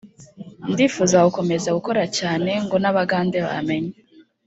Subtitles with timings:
[0.71, 3.95] ndifuza gukomeza gukora cyane ngo n’abagande bamenye